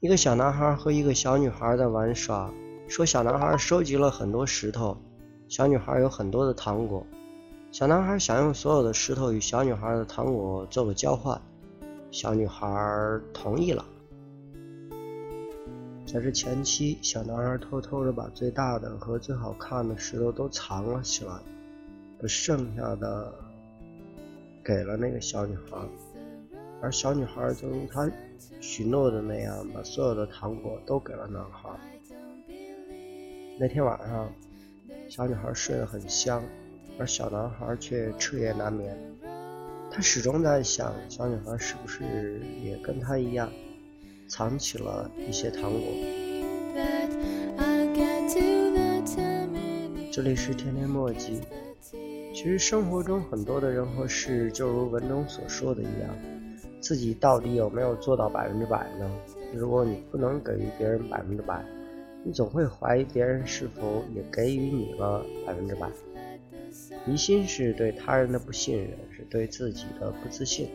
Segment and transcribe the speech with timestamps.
[0.00, 2.52] 一个小男孩和一个小女孩在玩耍，
[2.86, 4.94] 说小男孩收集了很多石头，
[5.48, 7.06] 小女孩有很多的糖果。
[7.72, 11.40] 小男孩想用所有的石头与小女孩的糖果做个交换，
[12.10, 12.68] 小女孩
[13.32, 13.82] 同意了。
[16.06, 21.32] 在这前期，小男孩偷偷的把最大的和最好看的石头都藏了起来，
[22.20, 23.32] 把剩下的
[24.62, 25.78] 给了那个小女孩，
[26.82, 28.10] 而小女孩就如他
[28.60, 31.68] 许诺的那样，把所有的糖果都给了男孩。
[33.58, 34.30] 那天晚上，
[35.08, 36.42] 小女孩睡得很香。
[36.98, 38.96] 而小男孩却彻夜难眠，
[39.90, 43.52] 他始终在想，小女孩是不是也跟他一样，
[44.26, 45.82] 藏起了一些糖果。
[50.10, 51.42] 这里是天天墨迹。
[52.32, 56.16] 其实生活中很多的人和事，就如文中所说的一样，
[56.80, 59.10] 自己到底有没有做到百分之百呢？
[59.54, 61.64] 如果你不能给予别人百分之百，
[62.24, 65.88] 你总会怀疑别人是否也给予你了百分之百。
[67.06, 70.68] 疑心是对他人的不信任，是对自己的不自信，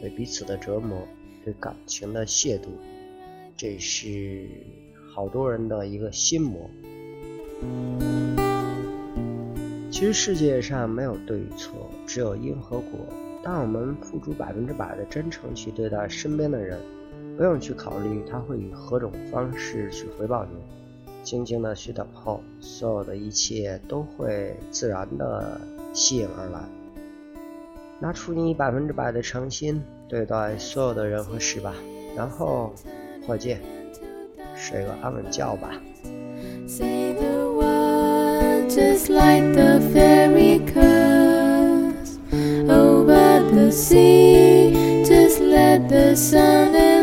[0.00, 0.98] 对彼此的折磨，
[1.44, 2.68] 对感情的亵渎，
[3.56, 4.48] 这是
[5.14, 6.68] 好多人的一个心魔。
[9.90, 12.98] 其实世界上没有对与错，只有因和果。
[13.46, 16.80] 当我们付出百分之百的真诚去对待身边的人，
[17.36, 20.50] 不用去考虑他会以何种方式去回报你。
[21.22, 25.60] 静静的去等候，所有的一切都会自然的
[25.92, 26.58] 吸引而来。
[28.00, 31.72] 拿出你百分之百的诚心对待所有的人和事吧，
[32.16, 32.74] 然后
[33.28, 33.60] 再见，
[34.56, 35.70] 睡个安稳觉吧。
[39.54, 39.78] the
[46.16, 46.95] sun